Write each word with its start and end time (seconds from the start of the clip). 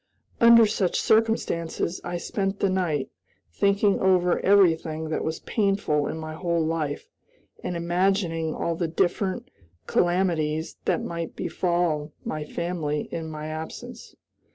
Under 0.39 0.65
such 0.65 0.99
circumstances 0.99 2.01
I 2.03 2.17
spent 2.17 2.59
the 2.59 2.71
night, 2.71 3.11
thinking 3.53 3.99
over 3.99 4.39
everything 4.39 5.09
that 5.09 5.23
was 5.23 5.41
painful 5.41 6.07
in 6.07 6.17
my 6.17 6.33
whole 6.33 6.65
life, 6.65 7.07
and 7.63 7.77
imagining 7.77 8.55
all 8.55 8.73
the 8.73 8.87
different 8.87 9.51
calamities 9.85 10.77
that 10.85 11.03
might 11.03 11.35
befall 11.35 12.13
my 12.25 12.43
family 12.43 13.09
in 13.11 13.29
my 13.29 13.45
absence. 13.45 14.15